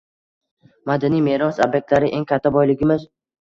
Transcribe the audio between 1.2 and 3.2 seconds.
meros ob’ektlari– eng katta boyligimiz